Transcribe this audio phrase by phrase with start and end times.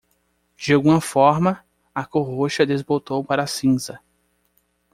[0.57, 1.63] De alguma forma,
[1.93, 3.99] a cor roxa desbotou para cinza.